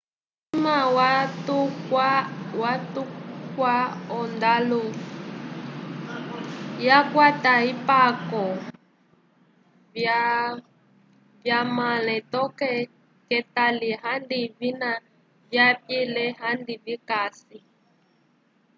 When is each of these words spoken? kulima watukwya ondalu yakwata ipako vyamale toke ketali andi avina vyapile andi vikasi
kulima 0.49 0.77
watukwya 2.61 3.77
ondalu 4.19 4.83
yakwata 6.87 7.53
ipako 7.71 8.43
vyamale 11.43 12.17
toke 12.33 12.71
ketali 13.27 13.89
andi 14.11 14.39
avina 14.49 14.91
vyapile 15.51 16.25
andi 16.49 16.73
vikasi 16.85 17.59